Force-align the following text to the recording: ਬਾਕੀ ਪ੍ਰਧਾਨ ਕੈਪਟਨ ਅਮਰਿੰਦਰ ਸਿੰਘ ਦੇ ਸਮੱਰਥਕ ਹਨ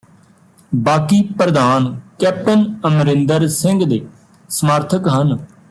ਬਾਕੀ 0.75 1.21
ਪ੍ਰਧਾਨ 1.39 1.85
ਕੈਪਟਨ 2.19 2.63
ਅਮਰਿੰਦਰ 2.87 3.47
ਸਿੰਘ 3.47 3.83
ਦੇ 3.85 4.01
ਸਮੱਰਥਕ 4.49 5.07
ਹਨ 5.07 5.37